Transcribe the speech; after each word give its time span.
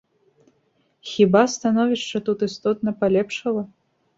Хіба 1.09 1.43
становішча 1.55 2.17
тут 2.27 2.41
істотна 2.49 2.95
палепшала? 3.03 3.63